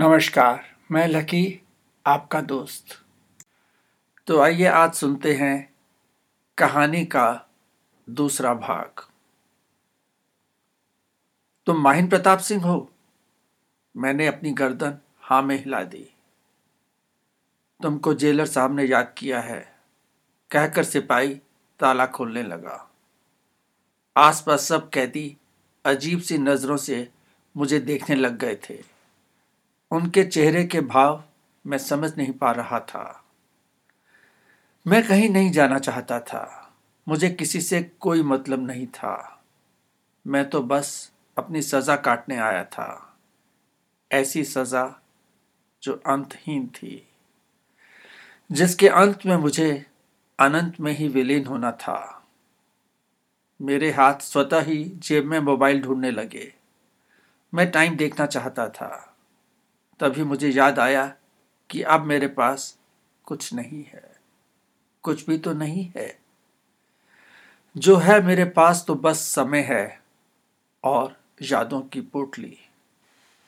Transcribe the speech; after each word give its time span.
नमस्कार, 0.00 0.76
मैं 0.90 1.08
लकी, 1.08 1.62
आपका 2.06 2.40
दोस्त। 2.40 3.04
तो 4.26 4.40
आइए 4.40 4.66
आज 4.66 4.94
सुनते 4.94 5.34
हैं 5.34 5.74
कहानी 6.58 7.04
का 7.04 7.48
दूसरा 8.10 8.54
भाग। 8.54 8.92
तुम 11.66 11.82
माहिन 11.82 12.08
प्रताप 12.08 12.38
सिंह 12.38 12.64
हो? 12.64 12.92
मैंने 13.96 14.26
अपनी 14.26 14.50
गर्दन 14.50 14.98
हाँ 15.20 15.42
में 15.42 15.56
हिला 15.56 15.82
दी। 15.82 16.10
तुमको 17.82 18.14
जेलर 18.14 18.46
साहब 18.46 18.76
ने 18.76 18.84
याद 18.84 19.14
किया 19.18 19.40
है। 19.40 19.78
कहकर 20.50 20.84
सिपाही 20.84 21.34
ताला 21.80 22.06
खोलने 22.06 22.42
लगा। 22.42 22.90
आसपास 24.16 24.60
सब 24.60 24.90
कैदी 24.90 25.36
अजीब 25.84 26.20
सी 26.20 26.38
नज़रों 26.38 26.76
से 26.76 27.08
मुझे 27.56 27.80
देखने 27.80 28.16
लग 28.16 28.38
गए 28.38 28.56
थे। 28.70 28.97
उनके 29.90 30.24
चेहरे 30.24 30.64
के 30.64 30.80
भाव 30.80 31.24
मैं 31.66 31.78
समझ 31.78 32.16
नहीं 32.16 32.32
पा 32.32 32.52
रहा 32.52 32.80
था। 32.80 33.24
मैं 34.86 35.08
कहीं 35.08 35.30
नहीं 35.30 35.50
जाना 35.50 35.78
चाहता 35.78 36.20
था। 36.20 36.74
मुझे 37.08 37.30
किसी 37.30 37.60
से 37.60 37.82
कोई 37.82 38.22
मतलब 38.22 38.66
नहीं 38.66 38.86
था। 38.86 39.42
मैं 40.26 40.50
तो 40.50 40.62
बस 40.62 41.12
अपनी 41.38 41.62
सज़ा 41.62 41.96
काटने 41.96 42.36
आया 42.36 42.64
था। 42.64 43.16
ऐसी 44.12 44.44
सज़ा 44.44 45.00
जो 45.82 46.02
अंतहीन 46.06 46.66
थी। 46.66 47.08
जिसके 48.52 48.88
अंत 48.88 49.26
में 49.26 49.36
मुझे 49.36 49.86
अनंत 50.38 50.80
में 50.80 50.92
ही 50.92 51.08
विलीन 51.08 51.46
होना 51.46 51.72
था। 51.72 52.26
मेरे 53.62 53.90
हाथ 53.90 54.14
स्वतः 54.14 54.60
ही 54.60 54.84
जेब 54.84 55.24
में 55.24 55.40
मोबाइल 55.40 55.82
ढूँढने 55.82 56.10
लगे। 56.10 56.54
मैं 57.54 57.70
टाइम 57.70 57.96
देखना 57.96 58.26
चाहता 58.26 58.68
था। 58.68 59.17
तभी 60.00 60.24
मुझे 60.24 60.48
याद 60.48 60.78
आया 60.78 61.14
कि 61.70 61.82
अब 61.82 62.00
मेरे 62.00 62.28
पास 62.28 62.78
कुछ 63.24 63.54
नहीं 63.54 63.84
है। 63.84 64.16
कुछ 65.02 65.26
भी 65.26 65.38
तो 65.38 65.52
नहीं 65.52 65.92
है। 65.96 66.18
जो 67.76 67.96
है 67.96 68.20
मेरे 68.22 68.44
पास 68.44 68.84
तो 68.88 68.94
बस 68.94 69.18
समय 69.18 69.60
है 69.60 70.02
और 70.84 71.16
यादों 71.42 71.80
की 71.80 72.00
पोटली। 72.00 72.58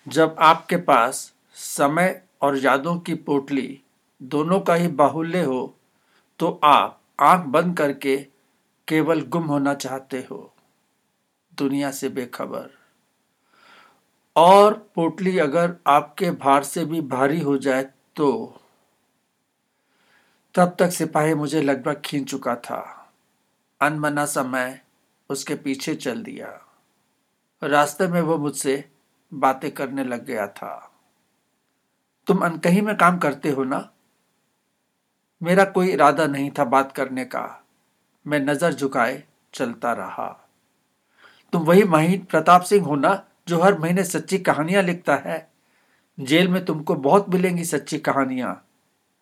जब 0.08 0.36
आपके 0.38 0.76
पास 0.76 1.34
समय 1.54 2.22
और 2.42 2.58
यादों 2.58 2.98
की 2.98 3.14
पोटली 3.14 3.80
दोनों 4.22 4.60
का 4.60 4.74
ही 4.74 4.88
बाहुल्य 4.88 5.42
हो 5.42 5.76
तो 6.38 6.60
आप 6.64 7.00
आँख 7.20 7.46
बंद 7.46 7.76
करके 7.76 8.16
केवल 8.88 9.20
गुम 9.20 9.44
होना 9.44 9.74
चाहते 9.74 10.26
हो। 10.30 10.52
दुनिया 11.54 11.90
से 11.90 12.08
बेखबर। 12.08 12.79
और 14.36 14.74
पोटली 14.94 15.38
अगर 15.38 15.76
आपके 15.86 16.30
भार 16.30 16.64
से 16.64 16.84
भी 16.84 17.00
भारी 17.00 17.40
हो 17.40 17.56
जाए 17.58 17.82
तो 18.16 18.56
तब 20.54 20.76
तक 20.78 20.90
सिपाही 20.90 21.34
मुझे 21.34 21.62
लगभग 21.62 22.00
खींच 22.04 22.30
चुका 22.30 22.54
था। 22.56 22.80
अनमना 23.80 24.24
सा 24.26 24.42
मैं 24.42 24.80
उसके 25.30 25.54
पीछे 25.54 25.94
चल 25.94 26.22
दिया। 26.22 26.48
रास्ते 27.62 28.06
में 28.06 28.20
वो 28.20 28.38
मुझसे 28.38 28.84
बातें 29.32 29.70
करने 29.70 30.04
लग 30.04 30.24
गया 30.24 30.46
था। 30.46 30.92
तुम 32.26 32.38
अनकहीं 32.38 32.82
में 32.82 32.96
काम 32.96 33.18
करते 33.18 33.50
हो 33.50 33.64
ना? 33.64 33.88
मेरा 35.42 35.64
कोई 35.64 35.90
इरादा 35.90 36.26
नहीं 36.26 36.50
था 36.50 36.64
बात 36.64 36.92
करने 36.92 37.24
का। 37.24 37.64
मैं 38.26 38.40
नज़र 38.40 38.72
झुकाए 38.72 39.22
चलता 39.54 39.92
रहा। 39.92 40.28
तुम 41.52 41.62
वही 41.62 41.84
महित 41.84 42.28
प्रताप 42.30 42.62
सिंह 42.62 42.86
हो 42.86 42.96
ना? 42.96 43.24
जो 43.48 43.60
हर 43.60 43.78
महीने 43.78 44.04
सच्ची 44.04 44.38
कहानियाँ 44.38 44.82
लिखता 44.82 45.16
है। 45.16 45.50
जेल 46.20 46.48
में 46.48 46.64
तुमको 46.64 46.94
बहुत 46.94 47.28
मिलेंगी 47.28 47.64
सच्ची 47.64 47.98
कहानियाँ। 47.98 48.66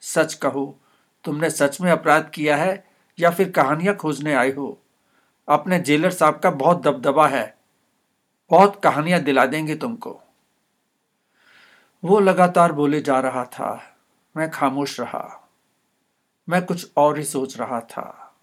सच 0.01 0.34
कहो, 0.34 0.81
तुमने 1.25 1.51
सच 1.51 1.81
में 1.81 1.93
अपराध 1.93 2.31
किया 2.34 2.57
है 2.57 2.91
या 3.19 3.31
फिर 3.31 3.51
कहानियाँ 3.51 3.97
खोजने 3.97 4.34
आए 4.34 4.53
हो? 4.53 4.81
अपने 5.49 5.78
जेलर 5.78 6.11
साहब 6.11 6.39
का 6.39 6.51
बहुत 6.51 6.83
दबदबा 6.83 7.28
है। 7.28 7.59
बहुत 8.51 8.81
कहानियाँ 8.84 9.21
दिला 9.21 9.47
देंगे 9.47 9.77
तुमको। 9.77 10.21
वो 12.05 12.21
लगातार 12.21 12.73
बोले 12.73 13.01
जा 13.01 13.21
रहा 13.21 13.45
था। 13.45 13.97
मैं 14.37 14.51
खामोश 14.51 15.01
रहा। 15.01 15.49
मैं 16.49 16.67
कुछ 16.67 16.93
और 16.97 17.19
ही 17.19 17.25
सोच 17.25 17.61
रहा 17.61 17.81
था। 17.81 18.34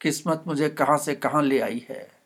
किस्मत 0.00 0.44
मुझे 0.46 0.68
कहाँ 0.68 0.98
से 0.98 1.14
कहाँ 1.14 1.42
ले 1.42 1.60
आई 1.60 1.86
है? 1.90 2.23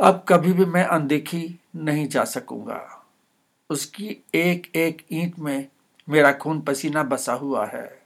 अब 0.00 0.24
कभी 0.28 0.52
भी 0.52 0.64
मैं 0.64 0.84
अनदेखी 0.84 1.60
नहीं 1.76 2.08
जा 2.08 2.24
सकूँगा। 2.24 3.06
उसकी 3.70 4.24
एक 4.34 4.76
एक 4.76 5.06
ईंट 5.12 5.38
में 5.38 5.68
मेरा 6.08 6.32
खून 6.32 6.60
पसीना 6.60 7.02
बसा 7.02 7.32
हुआ 7.32 7.66
है। 7.66 8.02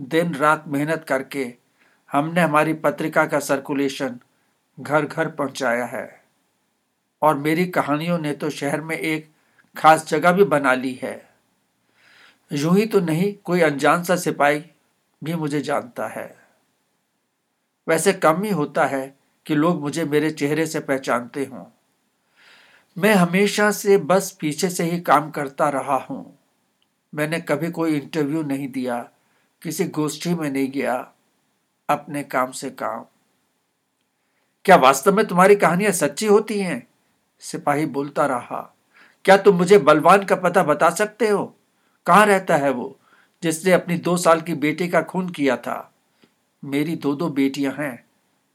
दिन 0.00 0.34
रात 0.34 0.64
मेहनत 0.68 1.04
करके 1.08 1.54
हमने 2.12 2.40
हमारी 2.40 2.72
पत्रिका 2.72 3.26
का 3.26 3.38
सर्कुलेशन 3.38 4.18
घर 4.80 5.06
घर 5.06 5.28
पहुँचाया 5.28 5.84
है। 5.84 6.24
और 7.22 7.38
मेरी 7.38 7.66
कहानियों 7.66 8.18
ने 8.18 8.32
तो 8.32 8.50
शहर 8.50 8.80
में 8.80 8.96
एक 8.96 9.30
खास 9.76 10.08
जगह 10.08 10.32
भी 10.32 10.44
बना 10.44 10.74
ली 10.74 11.00
है। 11.02 11.30
यूँ 12.52 12.76
ही 12.76 12.86
तो 12.86 13.00
नहीं, 13.00 13.34
कोई 13.34 13.60
अनजान 13.60 14.02
सा 14.02 14.16
सिपाही 14.16 14.64
भी 15.24 15.34
मुझे 15.34 15.60
जानता 15.60 16.08
है। 16.08 16.36
वैसे 17.88 18.12
कम 18.12 18.42
ही 18.42 18.50
होता 18.50 18.86
है 18.86 19.17
कि 19.48 19.54
लोग 19.54 19.80
मुझे 19.80 20.04
मेरे 20.04 20.30
चेहरे 20.30 20.66
से 20.66 20.80
पहचानते 20.80 21.44
हों। 21.44 21.64
मैं 22.98 23.14
हमेशा 23.14 23.70
से 23.70 23.98
बस 23.98 24.36
पीछे 24.40 24.70
से 24.70 24.84
ही 24.84 25.00
काम 25.00 25.30
करता 25.30 25.68
रहा 25.68 25.96
हूँ। 25.96 26.38
मैंने 27.14 27.40
कभी 27.40 27.70
कोई 27.70 27.94
इंटरव्यू 27.94 28.42
नहीं 28.42 28.68
दिया, 28.68 29.10
किसी 29.62 29.84
गोष्ठी 29.84 30.34
में 30.34 30.50
नहीं 30.50 30.70
गया, 30.70 31.12
अपने 31.88 32.22
काम 32.22 32.50
से 32.50 32.70
काम। 32.70 33.04
क्या 34.64 34.76
वास्तव 34.76 35.16
में 35.16 35.26
तुम्हारी 35.26 35.56
कहानियाँ 35.56 35.92
सच्ची 35.92 36.26
होती 36.26 36.60
हैं? 36.60 36.86
सिपाही 37.40 37.86
बोलता 37.86 38.26
रहा। 38.26 38.74
क्या 39.24 39.36
तुम 39.36 39.56
मुझे 39.56 39.78
बलवान 39.78 40.24
का 40.24 40.36
पता 40.36 40.62
बता 40.62 40.90
सकते 40.90 41.28
हो? 41.28 41.56
कहाँ 42.06 42.26
रहता 42.26 42.56
है 42.56 42.70
वो, 42.70 42.98
जिसने 43.42 43.72
अपनी 43.72 43.96
दो 43.96 44.16
साल 44.16 44.40
की 44.40 44.54
बेटी 44.54 44.88
का 44.88 45.02
खून 45.02 45.28
किया 45.28 45.56
था? 45.56 45.94
मेरी 46.64 46.96
दो 46.96 47.14
दो 47.14 47.28
बेटियाँ 47.28 47.74
हैं। 47.78 48.07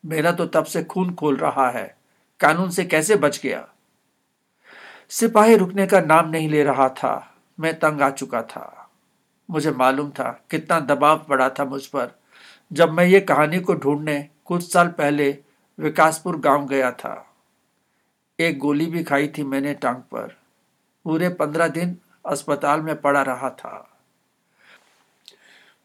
मेरा 0.06 0.32
तो 0.32 0.46
तब 0.46 0.66
से 0.66 0.84
खून 0.84 1.14
खोल 1.14 1.38
रहा 1.38 1.70
है। 1.70 1.98
कानून 2.40 2.70
से 2.70 2.86
कैसे 2.86 3.16
बच 3.16 3.40
गया? 3.44 3.68
सिपाही 5.10 5.56
रुकने 5.56 5.88
का 5.88 6.02
नाम 6.02 6.30
नहीं 6.30 6.50
ले 6.50 6.64
रहा 6.64 6.90
था। 6.90 7.36
मैं 7.60 7.80
तंग 7.80 8.02
आ 8.02 8.10
चुका 8.10 8.42
था। 8.42 8.92
मुझे 9.50 9.72
मालूम 9.72 10.10
था 10.10 10.46
कितना 10.52 10.80
दबाव 10.80 11.26
पड़ा 11.30 11.50
था 11.50 11.66
मुझ 11.66 11.86
पर। 11.86 12.12
जब 12.74 12.92
मैं 12.92 13.06
ये 13.06 13.20
कहानी 13.20 13.60
को 13.60 13.74
ढूँढने 13.74 14.30
कुछ 14.46 14.74
साल 14.74 14.88
पहले 14.88 15.38
विकासपुर 15.80 16.40
गाँव 16.40 16.68
गया 16.68 16.92
था। 16.92 17.36
एक 18.40 18.60
गोली 18.60 18.86
भी 18.86 19.04
खाई 19.04 19.28
थी 19.28 19.44
मैंने 19.44 19.74
टांग 19.74 19.96
पर। 19.96 20.38
पूरे 21.04 21.30
पंद्रह 21.30 21.68
दिन 21.68 21.98
अस्पताल 22.26 22.82
में 22.82 23.02
पड़ा 23.02 23.22
रहा 23.22 23.50
था। 23.50 23.98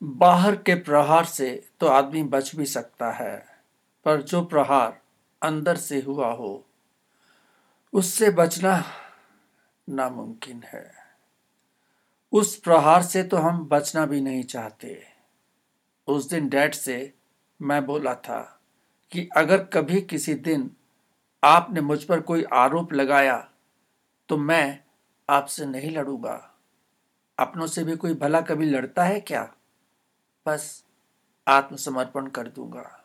बाहर 0.02 0.56
के 0.56 0.74
प्रहार 0.74 1.24
से 1.24 1.68
तो 1.80 1.86
आदमी 1.86 2.22
बच 2.22 2.56
भी 2.56 2.66
सकता 2.66 3.10
है। 3.10 3.57
पर 4.08 4.22
जो 4.22 4.44
प्रहार 4.44 5.00
अंदर 5.42 5.76
से 5.76 6.00
हुआ 6.00 6.32
हो, 6.32 6.66
उससे 7.92 8.30
बचना 8.30 8.84
नामुमकिन 9.88 10.62
है। 10.62 10.92
उस 12.32 12.56
प्रहार 12.56 13.02
से 13.02 13.22
तो 13.22 13.36
हम 13.36 13.68
बचना 13.68 14.06
भी 14.06 14.20
नहीं 14.20 14.44
चाहते। 14.44 15.02
उस 16.08 16.30
दिन 16.30 16.48
डैड 16.48 16.74
से 16.74 17.14
मैं 17.62 17.86
बोला 17.86 18.14
था 18.14 18.60
कि 19.12 19.28
अगर 19.36 19.64
कभी 19.64 20.00
किसी 20.00 20.34
दिन 20.34 20.70
आपने 21.44 21.80
मुझ 21.80 22.04
पर 22.04 22.20
कोई 22.20 22.44
आरोप 22.44 22.92
लगाया 22.92 23.50
तो 24.28 24.36
मैं 24.36 24.80
आपसे 25.28 25.66
नहीं 25.66 25.90
लड़ूँगा। 25.90 26.54
अपनों 27.38 27.66
से 27.66 27.84
भी 27.84 27.96
कोई 27.96 28.14
भला 28.14 28.40
कभी 28.40 28.66
लड़ता 28.66 29.04
है 29.04 29.20
क्या? 29.20 29.54
बस 30.46 30.84
आत्मसमर्पण 31.48 32.26
कर 32.26 32.48
दूँगा। 32.48 32.97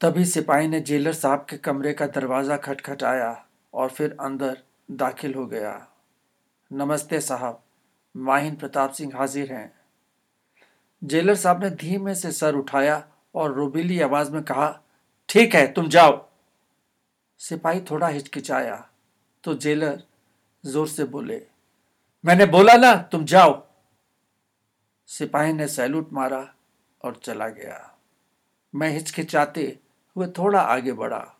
तभी 0.00 0.24
सिपाही 0.24 0.68
ने 0.68 0.78
जेलर 0.80 1.12
साहब 1.12 1.44
के 1.50 1.56
कमरे 1.56 1.92
का 1.92 2.06
दरवाज़ा 2.06 2.56
खटखटाया 2.56 3.44
और 3.74 3.88
फिर 3.88 4.16
अंदर 4.20 4.56
दाखिल 4.90 5.34
हो 5.34 5.44
गया। 5.46 5.72
नमस्ते 6.70 7.20
साहब, 7.20 7.60
माहिन 8.14 8.54
प्रताप 8.56 8.92
सिंह 8.92 9.12
हाजिर 9.16 9.52
हैं। 9.52 9.72
जेलर 11.02 11.34
साहब 11.34 11.62
ने 11.64 11.70
धीमे 11.72 12.14
से 12.14 12.30
सर 12.32 12.54
उठाया 12.54 13.02
और 13.34 13.52
रोबीली 13.54 14.00
आवाज़ 14.00 14.30
में 14.32 14.42
कहा, 14.42 14.70
ठीक 15.28 15.54
है, 15.54 15.66
तुम 15.72 15.88
जाओ। 15.88 16.18
सिपाही 17.40 17.80
थोड़ा 17.90 18.08
हिचकिचाया 18.08 18.76
तो 19.44 19.54
जेलर 19.56 20.02
ज़ोर 20.64 20.88
से 20.88 21.04
बोले, 21.06 21.40
मैंने 22.24 22.46
बोला 22.46 22.76
ना, 22.76 22.94
तुम 22.94 23.24
जाओ। 23.26 23.62
सिपाही 25.08 25.52
ने 25.52 25.68
सैल्यूट 25.68 26.12
मारा 26.12 26.42
और 27.00 27.20
चला 27.24 27.48
गया। 27.50 27.86
मैं 28.74 28.90
हिचकिचाते 28.90 29.78
हुए 30.16 30.26
थोड़ा 30.26 30.60
आगे 30.60 30.92
बढ़ा। 30.92 31.36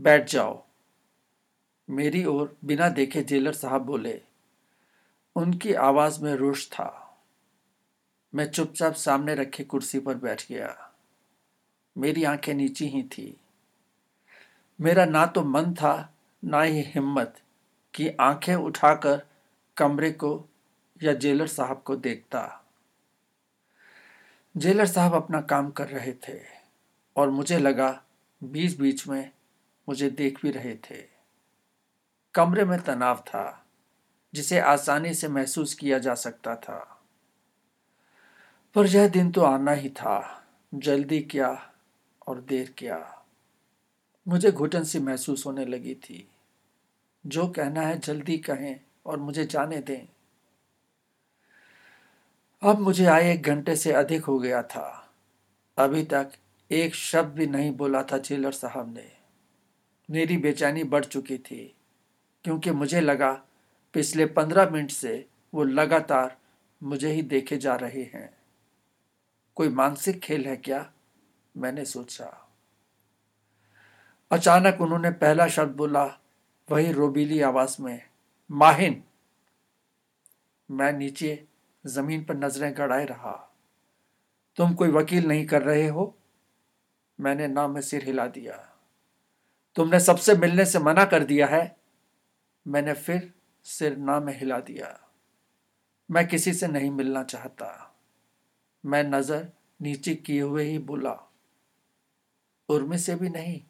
बैठ 0.00 0.28
जाओ। 0.28 0.64
मेरी 1.90 2.24
ओर 2.24 2.56
बिना 2.64 2.88
देखे 2.88 3.22
जेलर 3.22 3.52
साहब 3.52 3.82
बोले, 3.82 4.22
उनकी 5.36 5.74
आवाज़ 5.74 6.24
में 6.24 6.34
रोष 6.34 6.68
था। 6.68 7.20
मैं 8.34 8.50
चुपचाप 8.50 8.94
सामने 8.94 9.34
रखी 9.34 9.64
कुर्सी 9.64 10.00
पर 10.00 10.14
बैठ 10.14 10.48
गया। 10.48 10.92
मेरी 11.98 12.24
आँखें 12.24 12.54
नीची 12.54 12.86
ही 12.86 13.02
थी। 13.02 13.40
मेरा 14.80 15.04
ना 15.04 15.26
तो 15.26 15.42
मन 15.42 15.74
था, 15.74 16.14
ना 16.44 16.62
ही 16.62 16.80
हिम्मत 16.80 17.40
कि 17.94 18.08
आँखें 18.08 18.54
उठाकर 18.54 19.26
कमरे 19.76 20.12
को 20.12 20.48
या 21.02 21.12
जेलर 21.12 21.46
साहब 21.46 21.82
को 21.82 21.96
देखता। 21.96 22.64
जेलर 24.56 24.86
साहब 24.86 25.14
अपना 25.14 25.40
काम 25.40 25.70
कर 25.70 25.88
रहे 25.88 26.12
थे। 26.12 26.61
और 27.16 27.30
मुझे 27.30 27.58
लगा 27.58 28.02
बीच 28.44 28.78
बीच 28.78 29.08
में 29.08 29.30
मुझे 29.88 30.10
देख 30.10 30.42
भी 30.42 30.50
रहे 30.50 30.74
थे। 30.74 31.08
कमरे 32.34 32.64
में 32.64 32.80
तनाव 32.80 33.16
था, 33.16 33.66
जिसे 34.34 34.60
आसानी 34.60 35.14
से 35.14 35.28
महसूस 35.28 35.74
किया 35.74 35.98
जा 35.98 36.14
सकता 36.14 36.56
था। 36.56 37.02
पर 38.74 38.86
यह 38.86 39.08
दिन 39.08 39.32
तो 39.32 39.40
आना 39.40 39.72
ही 39.72 39.88
था, 39.88 40.44
जल्दी 40.74 41.20
क्या 41.20 41.72
और 42.26 42.40
देर 42.40 42.74
क्या। 42.78 43.24
मुझे 44.28 44.52
घुटन 44.52 44.84
सी 44.84 44.98
महसूस 44.98 45.46
होने 45.46 45.64
लगी 45.64 45.94
थी। 45.94 46.28
जो 47.26 47.48
कहना 47.48 47.80
है 47.80 47.98
जल्दी 47.98 48.38
कहें 48.38 48.80
और 49.06 49.18
मुझे 49.18 49.44
जाने 49.44 49.78
दें। 49.78 50.08
अब 52.62 52.78
मुझे 52.78 53.06
आए 53.06 53.34
एक 53.34 53.42
घंटे 53.42 53.76
से 53.76 53.92
अधिक 53.92 54.24
हो 54.24 54.38
गया 54.38 54.62
था। 54.62 55.12
अभी 55.78 56.04
तक 56.04 56.32
एक 56.72 56.94
शब्द 56.94 57.34
भी 57.34 57.46
नहीं 57.46 57.76
बोला 57.76 58.02
था 58.02 58.18
जेलर 58.18 58.52
साहब 58.52 58.94
ने। 58.94 59.12
मेरी 60.10 60.36
बेचैनी 60.36 60.84
बढ़ 60.84 61.04
चुकी 61.04 61.38
थी, 61.38 61.76
क्योंकि 62.44 62.70
मुझे 62.70 63.00
लगा 63.00 63.32
पिछले 63.92 64.26
पंद्रह 64.26 64.70
मिनट 64.70 64.90
से 64.90 65.28
वो 65.54 65.64
लगातार 65.64 66.38
मुझे 66.82 67.10
ही 67.12 67.22
देखे 67.22 67.56
जा 67.56 67.76
रहे 67.76 68.02
हैं। 68.02 68.36
कोई 69.54 69.68
मानसिक 69.68 70.20
खेल 70.20 70.46
है 70.46 70.56
क्या? 70.56 70.92
मैंने 71.56 71.84
सोचा। 71.84 72.48
अचानक 74.30 74.80
उन्होंने 74.80 75.10
पहला 75.10 75.48
शब्द 75.48 75.76
बोला, 75.76 76.18
वही 76.70 76.92
रोबीली 76.92 77.40
आवाज़ 77.40 77.82
में, 77.82 78.02
माहिन। 78.50 79.04
मैं 80.70 80.92
नीचे 80.92 81.44
ज़मीन 81.86 82.24
पर 82.24 82.34
नज़रें 82.34 82.74
गड़ाए 82.76 83.04
रहा। 83.04 83.54
तुम 84.56 84.74
कोई 84.74 84.88
वकील 84.88 85.28
नहीं 85.28 85.46
कर 85.46 85.62
रहे 85.62 85.88
हो? 85.88 86.16
मैंने 87.20 87.48
ना 87.48 87.68
में 87.68 87.80
सिर 87.80 88.04
हिला 88.04 88.26
दिया। 88.26 88.76
तुमने 89.74 90.00
सबसे 90.00 90.34
मिलने 90.34 90.64
से 90.64 90.78
मना 90.78 91.04
कर 91.04 91.24
दिया 91.24 91.46
है। 91.46 91.76
मैंने 92.68 92.92
फिर 92.92 93.34
सिर 93.64 93.96
ना 93.96 94.20
में 94.20 94.38
हिला 94.38 94.60
दिया। 94.60 95.08
मैं 96.10 96.28
किसी 96.28 96.52
से 96.52 96.68
नहीं 96.68 96.90
मिलना 96.90 97.24
चाहता। 97.24 97.96
मैं 98.86 99.04
नज़र 99.04 99.52
नीचे 99.80 100.14
किए 100.14 100.42
हुए 100.42 100.64
ही 100.64 100.78
बोला। 100.78 101.32
उर्मी 102.68 102.98
से 102.98 103.14
भी 103.14 103.28
नहीं, 103.28 103.64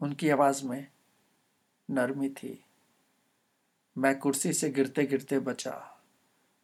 उनकी 0.00 0.30
आवाज़ 0.30 0.64
में 0.64 0.88
नरमी 1.90 2.28
थी। 2.28 2.64
मैं 3.98 4.18
कुर्सी 4.18 4.52
से 4.52 4.70
गिरते 4.70 5.04
गिरते 5.04 5.38
बचा। 5.38 6.02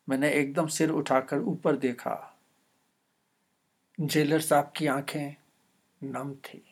मैंने 0.09 0.31
एकदम 0.31 0.67
सिर 0.67 0.91
उठाकर 0.91 1.39
ऊपर 1.39 1.77
देखा। 1.77 2.39
जेलर 4.01 4.41
साहब 4.41 4.73
की 4.77 4.87
आँखें 4.87 5.42
Namti. 6.03 6.72